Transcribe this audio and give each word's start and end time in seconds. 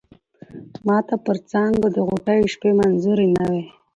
ماته 0.87 1.15
پر 1.25 1.37
څانگو 1.49 1.87
د 1.93 1.97
غوټیو 2.07 2.51
شپې 2.53 2.71
منظوری 2.79 3.27
نه 3.35 3.43
وې 3.51 3.63